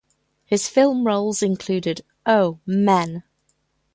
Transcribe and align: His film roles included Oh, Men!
His 0.47 0.67
film 0.67 1.05
roles 1.05 1.43
included 1.43 2.01
Oh, 2.25 2.57
Men! 2.65 3.21